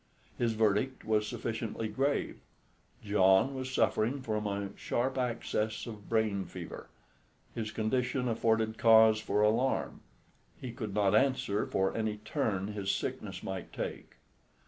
[0.35, 2.39] His verdict was sufficiently grave:
[3.05, 6.89] John was suffering from a sharp access of brain fever;
[7.53, 10.01] his condition afforded cause for alarm;
[10.59, 14.15] he could not answer for any turn his sickness might take.